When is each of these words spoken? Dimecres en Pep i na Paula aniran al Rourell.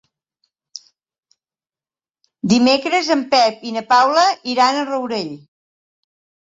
Dimecres 2.55 3.13
en 3.17 3.23
Pep 3.35 3.63
i 3.69 3.75
na 3.79 3.87
Paula 3.95 4.27
aniran 4.35 4.83
al 4.85 4.93
Rourell. 4.93 5.35